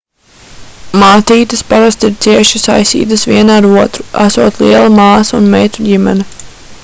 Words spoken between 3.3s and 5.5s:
viena ar otru esot liela māsu